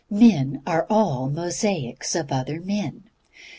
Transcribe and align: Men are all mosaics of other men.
Men 0.09 0.63
are 0.65 0.87
all 0.89 1.29
mosaics 1.29 2.15
of 2.15 2.31
other 2.31 2.59
men. 2.59 3.03